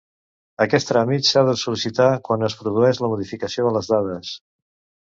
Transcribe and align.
Aquest 0.63 0.87
tràmit 0.91 1.27
s'ha 1.33 1.43
de 1.49 1.53
sol·licitar 1.65 2.09
quan 2.29 2.49
es 2.51 2.59
produeix 2.63 3.05
la 3.05 3.13
modificació 3.15 3.69
de 3.71 3.79
les 3.79 3.97
dades. 3.97 4.35